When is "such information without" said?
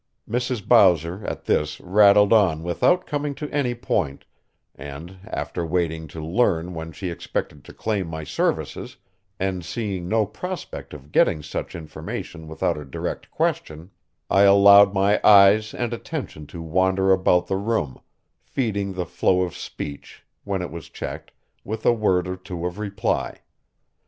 11.43-12.79